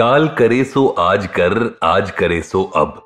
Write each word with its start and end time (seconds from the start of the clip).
काल 0.00 0.28
करे 0.28 0.64
सो 0.64 0.86
आज 0.88 1.26
कर, 1.26 1.78
आज 1.82 2.10
करे 2.10 2.42
सो 2.42 2.62
अब। 2.62 3.02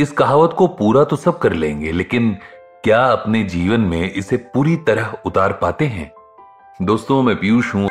इस 0.00 0.12
कहावत 0.12 0.52
को 0.58 0.66
पूरा 0.66 1.04
तो 1.04 1.16
सब 1.16 1.38
कर 1.38 1.52
लेंगे, 1.52 1.92
लेकिन 1.92 2.38
क्या 2.84 3.04
अपने 3.04 3.42
जीवन 3.42 3.80
में 3.80 4.12
इसे 4.12 4.36
पूरी 4.36 4.76
तरह 4.76 5.16
उतार 5.26 5.52
पाते 5.52 5.84
हैं? 5.84 6.12
दोस्तों, 6.82 7.22
मैं 7.22 7.36
पीयूष 7.36 7.74
हूँ। 7.74 7.88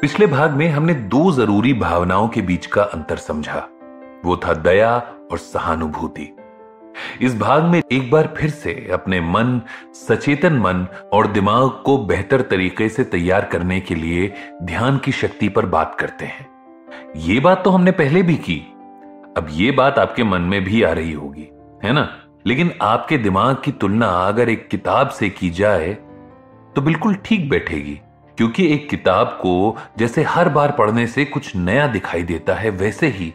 पिछले 0.00 0.26
भाग 0.26 0.50
में 0.50 0.68
हमने 0.68 0.94
दो 0.94 1.32
ज़रूरी 1.32 1.74
भावनाओं 1.74 2.28
के 2.28 2.42
बीच 2.42 2.66
का 2.66 2.82
अंतर 2.82 3.16
समझा। 3.16 3.68
वो 4.24 4.36
था 4.36 4.52
दया 4.52 4.96
और 5.32 5.38
सहानुभूति। 5.38 6.36
इस 7.20 7.38
भाग 7.38 7.62
में 7.62 7.82
एक 7.92 8.10
बार 8.10 8.34
फिर 8.36 8.50
से 8.50 8.88
अपने 8.92 9.20
मन, 9.20 9.60
सचेतन 10.08 10.52
मन 10.52 10.86
और 11.12 11.26
दिमाग 11.26 11.82
को 11.84 11.98
बेहतर 11.98 12.40
तरीके 12.40 12.88
से 12.88 13.04
तैयार 13.04 13.44
करने 13.44 13.80
के 13.80 13.94
लिए 13.94 14.32
ध्यान 14.62 14.98
की 14.98 15.12
शक्ति 15.12 15.48
पर 15.48 15.66
बात 15.66 15.96
करते 16.00 16.24
हैं। 16.24 16.59
ये 17.16 17.40
बात 17.40 17.64
तो 17.64 17.70
हमने 17.70 17.90
पहले 17.90 18.22
भी 18.22 18.34
की। 18.36 18.56
अब 19.36 19.46
ये 19.50 19.70
बात 19.70 19.98
आपके 19.98 20.24
मन 20.24 20.42
में 20.42 20.62
भी 20.64 20.82
आ 20.82 20.92
रही 20.92 21.12
होगी, 21.12 21.48
है 21.84 21.92
ना? 21.92 22.08
लेकिन 22.46 22.70
आपके 22.82 23.18
दिमाग 23.18 23.56
की 23.64 23.72
तुलना 23.72 24.06
अगर 24.06 24.48
एक 24.48 24.68
किताब 24.68 25.08
से 25.08 25.28
की 25.30 25.50
जाए 25.50 25.92
तो 26.76 26.82
बिल्कुल 26.82 27.14
ठीक 27.14 27.48
बैठेगी, 27.50 28.00
क्योंकि 28.38 28.66
एक 28.74 28.88
किताब 28.90 29.26
को 29.26 29.76
जैसे 29.98 30.22
हर 30.22 30.48
बार 30.48 30.70
पढ़ने 30.70 31.06
से 31.06 31.24
कुछ 31.24 31.54
नया 31.56 31.86
दिखाई 31.86 32.22
देता 32.22 32.54
है, 32.54 32.70
वैसे 32.70 33.06
ही। 33.06 33.32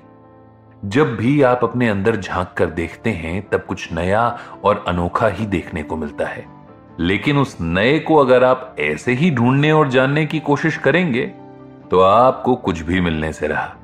जब 0.85 1.15
भी 1.15 1.41
आप 1.41 1.59
अपने 1.63 1.89
अंदर 1.89 2.15
झाँक 2.15 2.53
कर 2.57 2.65
देखते 2.65 3.09
हैं, 3.09 3.41
तब 3.49 3.65
कुछ 3.65 3.91
नया 3.93 4.27
और 4.63 4.83
अनोखा 4.87 5.27
ही 5.27 5.45
देखने 5.45 5.83
को 5.83 5.97
मिलता 5.97 6.25
है। 6.25 6.45
लेकिन 6.99 7.37
उस 7.37 7.57
नए 7.61 7.97
को 7.99 8.15
अगर 8.15 8.43
आप 8.43 8.75
ऐसे 8.79 9.13
ही 9.13 9.31
ढूँढने 9.31 9.71
और 9.71 9.89
जानने 9.89 10.25
की 10.25 10.39
कोशिश 10.39 10.77
करेंगे 10.77 11.31
तो 11.91 11.99
आपको 11.99 12.55
कुछ 12.55 12.79
भी 12.81 13.01
मिलने 13.01 13.31
से 13.33 13.47
रहा। 13.47 13.75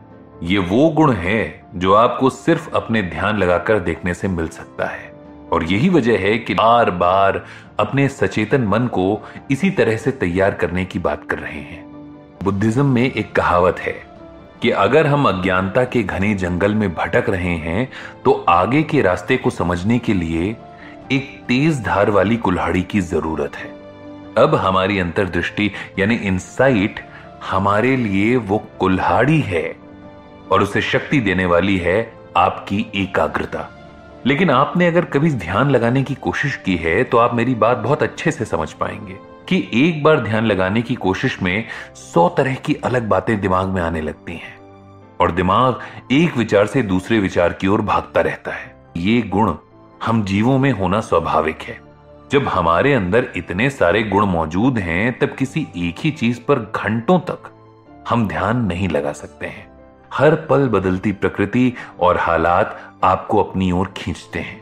ये 0.43 0.57
वो 0.57 0.89
गुण 0.89 1.11
है 1.13 1.63
जो 1.75 1.93
आपको 1.93 2.29
सिर्फ़ 2.29 2.69
अपने 2.75 3.01
ध्यान 3.01 3.37
लगाकर 3.37 3.79
देखने 3.79 4.13
से 4.13 4.27
मिल 4.27 4.47
सकता 4.47 4.85
है। 4.85 5.09
और 5.51 5.63
यही 5.63 5.89
वजह 5.89 6.17
है 6.17 6.37
कि 6.37 6.53
बार 6.53 6.91
बार 6.91 7.43
अपने 7.79 8.07
सचेतन 8.07 8.61
मन 8.61 8.87
को 8.87 9.27
इसी 9.51 9.69
तरह 9.69 9.97
से 9.97 10.11
तैयार 10.11 10.53
करने 10.53 10.85
की 10.85 10.99
बात 10.99 11.25
कर 11.29 11.39
रहे 11.39 11.59
हैं। 11.59 11.83
बुद्धिज्म 12.43 12.85
में 12.85 13.03
एक 13.03 13.31
कहावत 13.31 13.79
है 13.79 13.95
कि 14.61 14.69
अगर 14.69 15.07
हम 15.07 15.27
अज्ञानता 15.29 15.83
के 15.83 16.03
घने 16.03 16.33
जंगल 16.33 16.75
में 16.75 16.93
भटक 16.93 17.29
रहे 17.29 17.55
हैं 17.57 17.87
तो 18.25 18.31
आगे 18.49 18.83
के 18.83 19.01
रास्ते 19.01 19.37
को 19.37 19.49
समझने 19.49 19.99
के 19.99 20.13
लिए 20.13 20.55
एक 21.11 21.43
तेज 21.47 21.81
धार 21.83 22.09
वाली 22.09 22.37
कुल्हाड़ी 22.37 22.81
की 22.81 23.01
ज़रूरत 23.01 23.55
है। 23.55 23.69
अब 24.37 24.55
हमारी 24.55 24.99
अंतर्दृष्टि 24.99 25.71
यानी 25.99 26.15
इंसाइट 26.15 26.99
हमारे 27.49 27.95
लिए 27.95 28.35
वो 28.35 28.57
कुल्हाड़ी 28.79 29.39
है 29.39 29.75
और 30.51 30.63
उसे 30.63 30.81
शक्ति 30.81 31.19
देने 31.19 31.45
वाली 31.45 31.77
है 31.77 32.13
आपकी 32.37 32.85
एकाग्रता। 32.95 33.67
लेकिन 34.25 34.49
आपने 34.49 34.87
अगर 34.87 35.05
कभी 35.05 35.29
ध्यान 35.31 35.69
लगाने 35.69 36.03
की 36.03 36.15
कोशिश 36.15 36.55
की 36.55 36.75
है 36.75 37.03
तो 37.03 37.17
आप 37.17 37.33
मेरी 37.33 37.55
बात 37.55 37.77
बहुत 37.77 38.03
अच्छे 38.03 38.31
से 38.31 38.45
समझ 38.45 38.73
पाएँगे 38.73 39.17
कि 39.49 39.69
एक 39.73 40.03
बार 40.03 40.19
ध्यान 40.19 40.45
लगाने 40.45 40.81
की 40.81 40.95
कोशिश 40.95 41.41
में 41.41 41.67
सौ 41.95 42.29
तरह 42.29 42.55
की 42.55 42.73
अलग 42.73 43.07
बातें 43.07 43.39
दिमाग 43.41 43.67
में 43.67 43.81
आने 43.81 44.01
लगती 44.01 44.33
हैं 44.33 44.57
और 45.21 45.31
दिमाग 45.31 45.79
एक 46.11 46.37
विचार 46.37 46.65
से 46.65 46.81
दूसरे 46.83 47.19
विचार 47.19 47.53
की 47.53 47.67
ओर 47.67 47.81
भागता 47.81 48.21
रहता 48.21 48.51
है। 48.51 48.75
ये 48.97 49.21
गुण 49.21 49.53
हम 50.05 50.23
जीवों 50.23 50.57
में 50.59 50.71
होना 50.71 51.01
स्वाभाविक 51.01 51.61
है। 51.61 51.90
जब 52.31 52.47
हमारे 52.47 52.93
अंदर 52.93 53.27
इतने 53.35 53.69
सारे 53.69 54.03
गुण 54.03 54.25
मौजूद 54.25 54.77
हैं, 54.77 55.19
तब 55.19 55.35
किसी 55.35 55.67
एक 55.77 55.95
ही 55.99 56.11
चीज़ 56.11 56.39
पर 56.41 56.59
घंटों 56.75 57.19
तक 57.19 57.49
हम 58.09 58.27
ध्यान 58.27 58.65
नहीं 58.65 58.87
लगा 58.89 59.11
सकते 59.11 59.47
हैं। 59.47 59.65
हर 60.13 60.35
पल 60.35 60.67
बदलती 60.67 61.11
प्रकृति 61.11 61.73
और 61.99 62.17
हालात 62.17 62.79
आपको 63.03 63.43
अपनी 63.43 63.71
ओर 63.71 63.93
खींचते 63.97 64.39
हैं। 64.39 64.61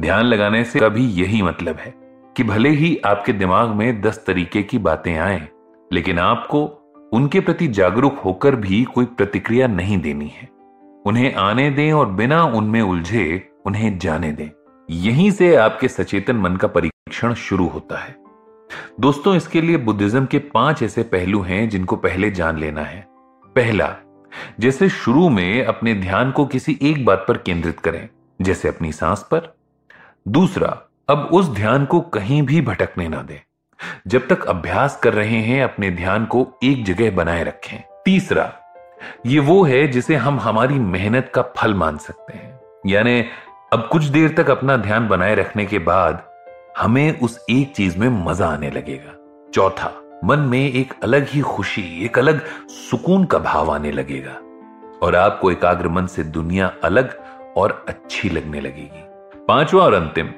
ध्यान 0.00 0.24
लगाने 0.24 0.62
से 0.64 0.80
कभी 0.80 1.06
यही 1.06 1.42
मतलब 1.42 1.76
है 1.76 1.94
कि 2.36 2.44
भले 2.44 2.68
ही 2.68 2.96
आपके 3.04 3.32
दिमाग 3.32 3.68
में 3.68 4.00
दस 4.00 4.24
तरीके 4.26 4.62
की 4.62 4.78
बातें 4.78 5.16
आए, 5.18 5.48
लेकिन 5.92 6.18
आपको 6.18 6.64
उनके 7.12 7.40
प्रति 7.40 7.68
जागरूक 7.68 8.18
होकर 8.18 8.56
भी 8.56 8.84
कोई 8.84 9.04
प्रतिक्रिया 9.04 9.66
नहीं 9.66 9.98
देनी 9.98 10.32
है। 10.36 10.48
उन्हें 11.06 11.34
आने 11.34 11.70
दें 11.70 11.92
और 11.92 12.06
बिना 12.06 12.44
उनमें 12.44 12.80
उलझे 12.82 13.50
उन्हें 13.66 13.98
जाने 13.98 14.32
दें। 14.32 14.48
यहीं 14.88 15.30
से 15.30 15.54
आपके 15.56 15.88
सचेतन 15.88 16.36
मन 16.36 16.56
का 16.56 16.68
परीक्षण 16.68 16.98
शुरू 17.36 17.68
होता 17.68 17.98
है। 17.98 18.16
दोस्तों, 19.00 19.36
इसके 19.36 19.60
लिए 19.60 19.76
बुद्धिज्म 19.76 20.26
के 20.26 20.38
पाँच 20.38 20.82
ऐसे 20.82 21.02
पहलू 21.02 21.42
हैं 21.42 21.68
जिनको 21.68 21.96
पहले 21.96 22.30
जान 22.30 22.58
लेना 22.58 22.82
है। 22.82 23.06
पहला, 23.56 23.96
जैसे 24.60 24.88
शुरू 24.88 25.28
में 25.28 25.64
अपने 25.64 25.94
ध्यान 25.94 26.30
को 26.30 26.46
किसी 26.46 26.78
एक 26.82 27.04
बात 27.04 27.24
पर 27.28 27.36
केंद्रित 27.36 27.80
करें, 27.80 28.08
जैसे 28.42 28.68
अपनी 28.68 28.92
सांस 28.92 29.22
पर। 29.22 29.54
दूसरा, 30.28 30.80
अब 31.08 31.28
उस 31.32 31.48
ध्यान 31.48 31.84
को 31.84 32.00
कहीं 32.00 32.42
भी 32.42 32.60
भटकने 32.60 33.08
ना 33.08 33.22
दें। 33.22 33.40
जब 34.06 34.28
तक 34.28 34.44
अभ्यास 34.44 35.00
कर 35.02 35.14
रहे 35.14 35.38
हैं, 35.38 35.64
अपने 35.64 35.90
ध्यान 35.90 36.24
को 36.24 36.58
एक 36.64 36.84
जगह 36.84 37.10
बनाए 37.10 37.44
रखें। 37.44 37.82
तीसरा, 38.04 38.52
ये 39.26 39.38
वो 39.38 39.64
है 39.64 39.88
जिसे 39.88 40.16
हम 40.16 40.40
हमारी 40.40 40.74
मेहनत 40.74 41.32
का 41.34 41.42
फल 41.42 41.74
मान 41.74 41.98
सकते 41.98 42.32
हैं। 42.32 42.60
यानी, 42.86 43.24
अब 43.72 43.88
कुछ 43.92 44.04
देर 44.04 44.34
तक 44.34 44.50
अपना 44.50 44.76
ध्यान 44.76 45.08
बनाए 45.08 45.34
रखने 45.34 45.66
के 45.66 45.78
बाद 45.78 46.29
हमें 46.78 47.20
उस 47.20 47.44
एक 47.50 47.72
चीज़ 47.74 47.98
में 47.98 48.24
मज़ा 48.24 48.46
आने 48.46 48.70
लगेगा। 48.70 49.14
चौथा, 49.54 50.20
मन 50.24 50.38
में 50.38 50.72
एक 50.72 50.94
अलग 51.02 51.26
ही 51.28 51.40
खुशी, 51.40 52.04
एक 52.04 52.18
अलग 52.18 52.40
सुकून 52.68 53.24
का 53.24 53.38
भाव 53.38 53.70
आने 53.70 53.92
लगेगा। 53.92 54.32
और 55.02 55.16
आपको 55.16 55.50
एकाग्र 55.50 55.88
मन 55.88 56.06
से 56.06 56.24
दुनिया 56.24 56.72
अलग 56.84 57.20
और 57.56 57.84
अच्छी 57.88 58.28
लगने 58.28 58.60
लगेगी। 58.60 59.04
पांचवा 59.48 59.84
और 59.84 59.94
अंतिम, 59.94 60.28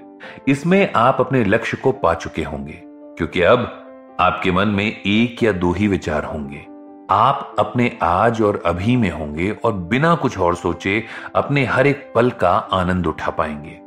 इसमें 0.49 0.93
आप 0.97 1.17
अपने 1.21 1.45
लक्ष्य 1.45 1.77
को 1.77 1.93
पा 1.93 2.15
चुके 2.15 2.43
होंगे, 2.43 2.81
क्योंकि 2.85 3.43
अब 3.43 3.79
आपके 4.21 4.53
मन 4.53 4.69
में 4.69 5.03
एक 5.07 5.43
या 5.43 5.53
दो 5.53 5.73
ही 5.73 5.89
विचार 5.89 6.25
होंगे। 6.25 6.67
आप 7.11 7.57
अपने 7.59 7.99
आज 8.03 8.43
और 8.43 8.63
अभी 8.67 8.97
में 8.97 9.11
होंगे 9.11 9.51
और 9.65 9.73
बिना 9.73 10.15
कुछ 10.15 10.39
और 10.39 10.55
सोचे 10.55 11.05
अपने 11.35 11.65
हर 11.65 11.87
एक 11.87 12.13
पल 12.15 12.31
का 12.31 12.51
आनंद 12.51 13.07
उठा 13.07 13.31
पाएँगे। 13.31 13.81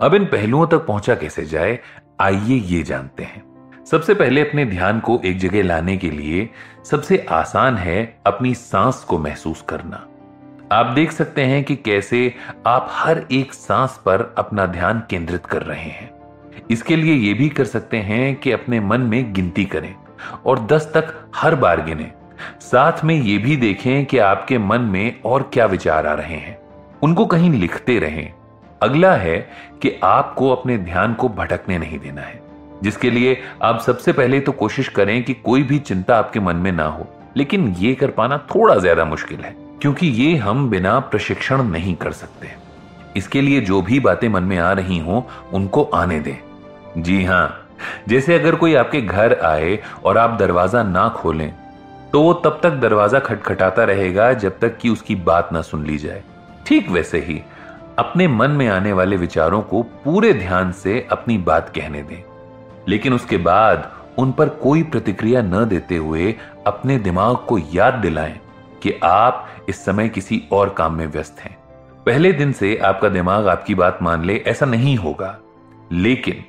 अब 0.00 0.14
इन 0.14 0.24
पहलुओं 0.24 0.66
तक 0.66 0.78
पहुँचा 0.78 1.14
कैसे 1.14 1.44
जाए, 1.44 1.78
आइए 2.20 2.54
ये 2.54 2.82
जानते 2.82 3.22
हैं। 3.22 3.42
सबसे 3.90 4.14
पहले 4.14 4.48
अपने 4.48 4.64
ध्यान 4.64 5.00
को 5.00 5.20
एक 5.24 5.38
जगह 5.38 5.62
लाने 5.62 5.96
के 5.96 6.10
लिए 6.10 6.50
सबसे 6.84 7.26
आसान 7.30 7.76
है 7.76 8.18
अपनी 8.26 8.54
सांस 8.54 9.04
को 9.08 9.18
महसूस 9.18 9.64
करना। 9.68 10.06
आप 10.72 10.86
देख 10.86 11.12
सकते 11.12 11.42
हैं 11.42 11.64
कि 11.64 11.76
कैसे 11.76 12.34
आप 12.66 12.88
हर 12.90 13.24
एक 13.32 13.54
सांस 13.54 14.00
पर 14.04 14.34
अपना 14.38 14.66
ध्यान 14.66 15.02
केंद्रित 15.10 15.46
कर 15.46 15.62
रहे 15.62 15.90
हैं। 15.90 16.10
इसके 16.70 16.96
लिए 16.96 17.14
यह 17.14 17.38
भी 17.38 17.48
कर 17.48 17.64
सकते 17.64 17.96
हैं 17.96 18.36
कि 18.36 18.52
अपने 18.52 18.80
मन 18.80 19.00
में 19.00 19.32
गिनती 19.32 19.64
करें 19.64 19.94
और 20.46 20.60
10 20.60 20.92
तक 20.94 21.30
हर 21.36 21.54
बार 21.54 21.84
गिने। 21.84 22.12
साथ 22.60 23.04
में 23.04 23.14
यह 23.14 23.44
भी 23.44 23.56
देखें 23.56 24.06
कि 24.06 24.18
आपके 24.18 24.58
मन 24.58 24.80
में 24.80 25.20
और 25.22 25.50
क्या 25.52 25.66
विचार 25.66 26.06
आ 26.06 26.14
रहे 26.14 26.36
हैं। 26.36 26.58
उनको 27.02 27.26
कहीं 27.26 27.50
लिखते 27.50 27.98
रहें। 27.98 28.32
अगला 28.82 29.14
है 29.16 29.38
कि 29.82 29.90
आपको 30.04 30.50
अपने 30.50 30.76
ध्यान 30.78 31.14
को 31.14 31.28
भटकने 31.30 31.78
नहीं 31.78 31.98
देना 31.98 32.20
है, 32.20 32.40
जिसके 32.82 33.10
लिए 33.10 33.36
आप 33.62 33.80
सबसे 33.80 34.12
पहले 34.12 34.40
तो 34.40 34.52
कोशिश 34.54 34.88
करें 34.90 35.22
कि 35.24 35.34
कोई 35.34 35.62
भी 35.62 35.78
चिंता 35.80 36.18
आपके 36.18 36.40
मन 36.40 36.56
में 36.56 36.70
ना 36.72 36.86
हो, 36.86 37.06
लेकिन 37.36 37.68
यह 37.78 37.94
कर 38.00 38.10
पाना 38.10 38.38
थोड़ा 38.54 38.74
ज़्यादा 38.76 39.04
मुश्किल 39.04 39.40
है, 39.40 39.54
क्योंकि 39.82 40.06
ये 40.06 40.36
हम 40.36 40.68
बिना 40.70 40.98
प्रशिक्षण 41.00 41.62
नहीं 41.64 41.94
कर 41.96 42.12
सकते। 42.14 42.50
इसके 43.16 43.40
लिए 43.40 43.60
जो 43.60 43.80
भी 43.82 44.00
बातें 44.00 44.28
मन 44.28 44.42
में 44.42 44.58
आ 44.58 44.72
रही 44.72 44.98
हों, 44.98 45.22
उनको 45.52 45.82
आने 45.84 46.20
दें। 46.20 46.36
जी 46.98 47.22
हाँ 47.24 47.62
जैसे 48.08 48.34
अगर 48.34 48.54
कोई 48.54 48.74
आपके 48.74 49.00
घर 49.00 49.38
आए 49.44 49.78
और 50.04 50.18
आप 50.18 50.36
दरवाज़ा 50.38 50.82
ना 50.82 51.08
खोलें 51.16 51.52
तो 52.12 52.22
वो 52.22 52.32
तब 52.34 52.60
तक 52.62 52.70
दरवाज़ा 52.80 53.18
खटखटाता 53.18 53.84
रहेगा 53.84 54.32
जब 54.34 54.58
तक 54.58 54.76
कि 54.78 54.88
उसकी 54.88 55.14
बात 55.16 55.48
ना 55.52 55.62
सुन 55.62 55.84
ली 55.86 55.98
जाए। 55.98 56.22
ठीक 56.66 56.88
वैसे 56.90 57.18
ही 57.20 57.40
अपने 57.98 58.28
मन 58.28 58.50
में 58.50 58.68
आने 58.68 58.92
वाले 58.92 59.16
विचारों 59.16 59.62
को 59.62 59.82
पूरे 59.82 60.32
ध्यान 60.34 60.72
से 60.72 61.08
अपनी 61.12 61.38
बात 61.38 61.68
कहने 61.68 62.02
दें। 62.02 62.22
लेकिन 62.88 63.12
उसके 63.12 63.36
बाद 63.36 63.92
उन 64.18 64.32
पर 64.32 64.48
कोई 64.48 64.82
प्रतिक्रिया 64.82 65.42
न 65.42 65.64
देते 65.64 65.96
हुए 65.96 66.34
अपने 66.66 66.98
दिमाग 66.98 67.36
को 67.36 67.58
याद 67.58 67.94
दिलाएँ 67.94 68.40
कि 68.82 69.00
आप 69.04 69.48
इस 69.68 69.84
समय 69.84 70.08
किसी 70.08 70.42
और 70.52 70.68
काम 70.68 70.94
में 70.94 71.06
व्यस्त 71.06 71.40
हैं। 71.40 71.56
पहले 72.06 72.32
दिन 72.32 72.52
से 72.52 72.76
आपका 72.76 73.08
दिमाग 73.08 73.48
आपकी 73.48 73.74
बात 73.74 73.98
मान 74.02 74.24
ले, 74.24 74.44
ऐसा 74.46 74.66
नहीं 74.66 74.96
होगा। 74.96 75.38
लेकिन 75.92 76.44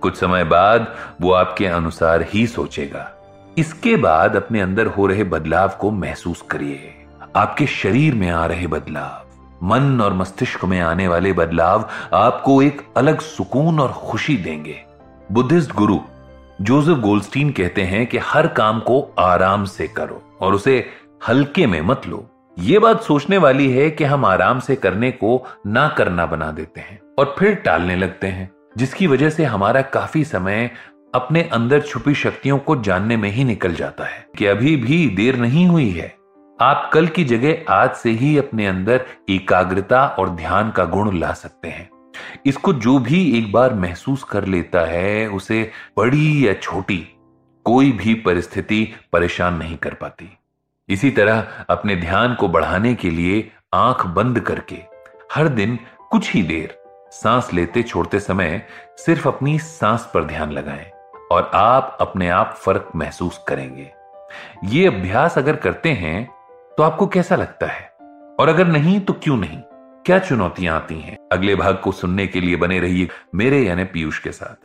कुछ 0.00 0.16
समय 0.16 0.44
बाद 0.44 0.94
वो 1.20 1.32
आपके 1.32 1.66
अनुसार 1.66 2.24
ही 2.28 2.46
सोचेगा। 2.46 3.12
इसके 3.58 3.96
बाद 3.96 4.36
अपने 4.36 4.60
अंदर 4.60 4.86
हो 4.86 5.06
रहे 5.06 5.24
बदलाव 5.24 5.72
को 5.80 5.90
महसूस 5.90 6.42
करिए। 6.42 6.94
आपके 7.36 7.66
शरीर 7.66 8.14
में 8.14 8.30
आ 8.30 8.46
रहे 8.46 8.66
बदलाव। 8.66 9.29
मन 9.62 10.00
और 10.00 10.12
मस्तिष्क 10.12 10.64
में 10.64 10.80
आने 10.80 11.08
वाले 11.08 11.32
बदलाव 11.32 11.88
आपको 12.14 12.60
एक 12.62 12.82
अलग 12.96 13.20
सुकून 13.20 13.80
और 13.80 13.92
खुशी 13.92 14.36
देंगे। 14.36 14.80
बुद्धिस्ट 15.32 15.72
गुरु 15.72 15.98
जोसेफ 16.60 16.98
गोल्डस्टीन 16.98 17.50
कहते 17.50 17.82
हैं 17.82 18.06
कि 18.06 18.18
हर 18.18 18.46
काम 18.46 18.80
को 18.80 19.00
आराम 19.18 19.64
से 19.64 19.86
करो 19.88 20.22
और 20.40 20.54
उसे 20.54 20.84
हल्के 21.28 21.66
में 21.66 21.80
मत 21.80 22.06
लो। 22.06 22.26
ये 22.58 22.78
बात 22.78 23.02
सोचने 23.02 23.38
वाली 23.38 23.70
है 23.70 23.90
कि 23.90 24.04
हम 24.04 24.24
आराम 24.24 24.60
से 24.60 24.76
करने 24.76 25.10
को 25.10 25.42
ना 25.66 25.88
करना 25.88 26.26
बना 26.26 26.50
देते 26.52 26.80
हैं 26.80 27.00
और 27.18 27.34
फिर 27.38 27.54
टालने 27.54 27.96
लगते 27.96 28.26
हैं, 28.26 28.50
जिसकी 28.78 29.06
वजह 29.06 29.30
से 29.30 29.44
हमारा 29.44 29.82
काफ़ी 29.82 30.24
समय 30.24 30.70
अपने 31.14 31.42
अंदर 31.42 31.80
छुपी 31.80 32.14
शक्तियों 32.14 32.58
को 32.58 32.76
जानने 32.76 33.16
में 33.16 33.30
ही 33.30 33.44
निकल 33.44 33.74
जाता 33.74 34.04
है 34.04 34.24
कि 34.38 34.46
अभी 34.46 34.76
भी 34.76 35.06
देर 35.08 35.36
नहीं 35.36 35.66
हुई 35.66 35.90
है। 35.90 36.14
आप 36.62 36.90
कल 36.92 37.06
की 37.06 37.24
जगह 37.24 37.72
आज 37.72 37.94
से 37.94 38.10
ही 38.10 38.38
अपने 38.38 38.66
अंदर 38.66 39.04
एकाग्रता 39.30 40.06
और 40.06 40.30
ध्यान 40.30 40.70
का 40.70 40.84
गुण 40.84 41.18
ला 41.18 41.32
सकते 41.32 41.68
हैं। 41.68 41.90
इसको 42.46 42.72
जो 42.72 42.98
भी 42.98 43.38
एक 43.38 43.52
बार 43.52 43.74
महसूस 43.74 44.24
कर 44.24 44.44
लेता 44.44 44.80
है, 44.80 45.26
उसे 45.28 45.70
बड़ी 45.96 46.48
या 46.48 46.54
छोटी 46.54 46.96
कोई 47.64 47.92
भी 47.92 48.14
परिस्थिति 48.14 48.94
परेशान 49.12 49.54
नहीं 49.54 49.76
कर 49.76 49.94
पाती। 49.94 50.38
इसी 50.88 51.10
तरह 51.10 51.46
अपने 51.70 51.96
ध्यान 51.96 52.34
को 52.34 52.48
बढ़ाने 52.48 52.94
के 52.94 53.10
लिए 53.10 53.50
आँख 53.74 54.06
बंद 54.06 54.40
करके 54.40 54.78
हर 55.34 55.48
दिन 55.48 55.78
कुछ 56.10 56.32
ही 56.32 56.42
देर 56.42 56.78
सांस 57.12 57.52
लेते 57.54 57.82
छोड़ते 57.82 58.20
समय 58.20 58.62
सिर्फ़ 58.96 59.28
अपनी 59.28 59.58
सांस 59.58 60.10
पर 60.14 60.24
ध्यान 60.24 60.52
लगाएँ 60.52 60.90
और 61.32 61.50
आप 61.54 61.96
अपने 62.00 62.28
आप 62.28 62.54
फ़र्क 62.58 62.90
महसूस 62.96 63.40
करेंगे। 63.48 63.90
ये 64.64 64.86
अभ्यास 64.86 65.38
अगर 65.38 65.56
करते 65.56 65.88
हैं 65.88 66.39
तो 66.76 66.82
आपको 66.82 67.06
कैसा 67.06 67.36
लगता 67.36 67.66
है? 67.66 67.90
और 68.40 68.48
अगर 68.48 68.66
नहीं 68.66 69.00
तो 69.00 69.12
क्यों 69.12 69.36
नहीं? 69.36 69.58
क्या 70.06 70.18
चुनौतियाँ 70.18 70.76
आती 70.76 71.00
हैं? 71.00 71.16
अगले 71.32 71.54
भाग 71.54 71.80
को 71.84 71.92
सुनने 71.92 72.26
के 72.26 72.40
लिए 72.40 72.56
बने 72.56 72.80
रहिए 72.80 73.08
मेरे 73.34 73.62
यानी 73.62 73.84
पीयूष 73.84 74.18
के 74.18 74.32
साथ। 74.32 74.64